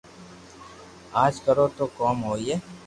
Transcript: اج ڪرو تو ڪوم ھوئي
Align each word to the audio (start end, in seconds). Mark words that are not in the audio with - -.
اج 1.23 1.33
ڪرو 1.45 1.65
تو 1.77 1.85
ڪوم 1.97 2.17
ھوئي 2.29 2.53